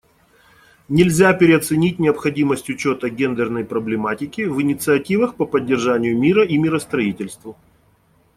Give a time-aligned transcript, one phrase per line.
[0.89, 7.55] Нельзя переоценить необходимость учета гендерной проблематики в инициативах по поддержанию мира и миростроительству.